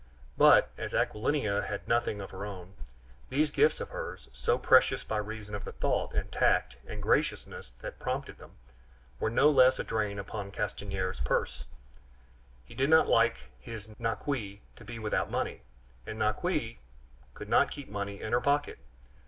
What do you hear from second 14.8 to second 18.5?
be without money, and Naqui could not keep money in her